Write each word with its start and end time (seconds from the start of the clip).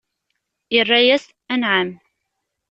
Irra-as: 0.77 1.25
Anɛam! 1.53 1.89